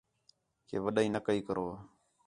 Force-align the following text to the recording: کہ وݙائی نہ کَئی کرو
کہ 0.67 0.75
وݙائی 0.83 1.09
نہ 1.13 1.19
کَئی 1.25 1.39
کرو 1.47 1.67